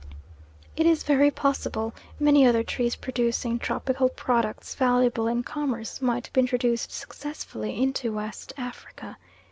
It 0.75 0.87
is 0.87 1.03
very 1.03 1.29
possible 1.29 1.93
many 2.19 2.43
other 2.43 2.63
trees 2.63 2.95
producing 2.95 3.59
tropical 3.59 4.09
products 4.09 4.73
valuable 4.73 5.27
in 5.27 5.43
commerce 5.43 6.01
might 6.01 6.33
be 6.33 6.41
introduced 6.41 6.91
successfully 6.91 7.79
into 7.79 8.11
West 8.11 8.51
Africa. 8.57 9.17